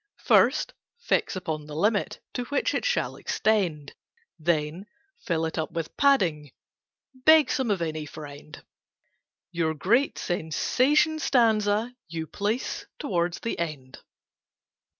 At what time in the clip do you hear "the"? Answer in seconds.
1.67-1.75, 13.41-13.59